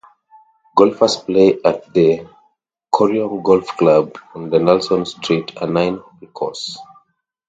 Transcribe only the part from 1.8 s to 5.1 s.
the Corryong Golf Club on Donaldson